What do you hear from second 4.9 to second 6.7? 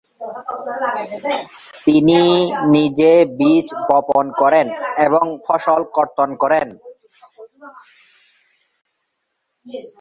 এবং ফসল কর্তন করেন।